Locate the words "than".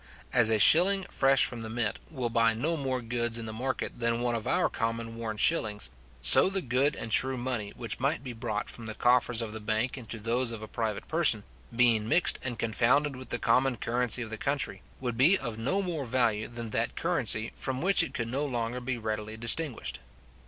3.99-4.19, 16.47-16.71